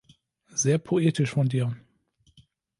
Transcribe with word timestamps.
Sehr 0.47 0.79
poetisch 0.79 1.29
von 1.29 1.47
dir. 1.47 1.77